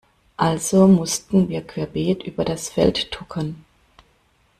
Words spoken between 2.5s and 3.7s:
Feld tuckern.